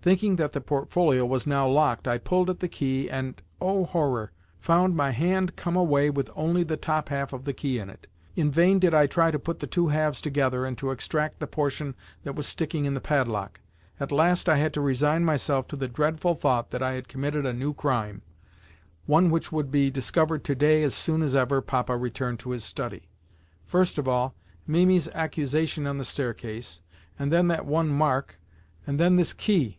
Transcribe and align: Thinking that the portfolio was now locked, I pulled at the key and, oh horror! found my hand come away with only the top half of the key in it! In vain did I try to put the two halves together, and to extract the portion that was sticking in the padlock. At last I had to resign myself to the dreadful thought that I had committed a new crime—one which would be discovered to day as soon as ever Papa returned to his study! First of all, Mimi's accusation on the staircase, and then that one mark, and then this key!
Thinking 0.00 0.36
that 0.36 0.52
the 0.52 0.62
portfolio 0.62 1.26
was 1.26 1.46
now 1.46 1.68
locked, 1.68 2.08
I 2.08 2.16
pulled 2.16 2.48
at 2.48 2.60
the 2.60 2.68
key 2.68 3.10
and, 3.10 3.42
oh 3.60 3.84
horror! 3.84 4.32
found 4.58 4.96
my 4.96 5.10
hand 5.10 5.54
come 5.54 5.76
away 5.76 6.08
with 6.08 6.30
only 6.34 6.62
the 6.62 6.78
top 6.78 7.10
half 7.10 7.34
of 7.34 7.44
the 7.44 7.52
key 7.52 7.78
in 7.78 7.90
it! 7.90 8.06
In 8.34 8.50
vain 8.50 8.78
did 8.78 8.94
I 8.94 9.06
try 9.06 9.30
to 9.30 9.38
put 9.38 9.58
the 9.58 9.66
two 9.66 9.88
halves 9.88 10.22
together, 10.22 10.64
and 10.64 10.78
to 10.78 10.92
extract 10.92 11.40
the 11.40 11.46
portion 11.46 11.94
that 12.22 12.34
was 12.34 12.46
sticking 12.46 12.86
in 12.86 12.94
the 12.94 13.02
padlock. 13.02 13.60
At 14.00 14.10
last 14.10 14.48
I 14.48 14.56
had 14.56 14.72
to 14.74 14.80
resign 14.80 15.26
myself 15.26 15.68
to 15.68 15.76
the 15.76 15.88
dreadful 15.88 16.34
thought 16.34 16.70
that 16.70 16.82
I 16.82 16.92
had 16.92 17.08
committed 17.08 17.44
a 17.44 17.52
new 17.52 17.74
crime—one 17.74 18.22
which 19.30 19.52
would 19.52 19.70
be 19.70 19.90
discovered 19.90 20.42
to 20.44 20.54
day 20.54 20.82
as 20.84 20.94
soon 20.94 21.20
as 21.20 21.36
ever 21.36 21.60
Papa 21.60 21.94
returned 21.98 22.38
to 22.38 22.50
his 22.52 22.64
study! 22.64 23.10
First 23.66 23.98
of 23.98 24.08
all, 24.08 24.34
Mimi's 24.66 25.08
accusation 25.08 25.86
on 25.86 25.98
the 25.98 26.04
staircase, 26.04 26.80
and 27.18 27.30
then 27.30 27.48
that 27.48 27.66
one 27.66 27.88
mark, 27.88 28.38
and 28.86 28.98
then 28.98 29.16
this 29.16 29.34
key! 29.34 29.74